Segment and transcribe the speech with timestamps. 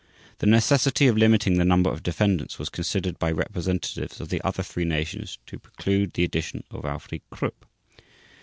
[0.39, 4.63] The necessity of limiting the number of defendants was considered by representatives of the other
[4.63, 7.67] three nations to preclude the addition of Alfried Krupp.